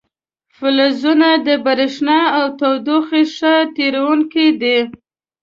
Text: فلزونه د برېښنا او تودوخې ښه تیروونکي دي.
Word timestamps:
فلزونه 0.57 1.29
د 1.47 1.49
برېښنا 1.65 2.19
او 2.37 2.45
تودوخې 2.59 3.23
ښه 3.35 3.53
تیروونکي 3.77 4.47
دي. 4.61 4.77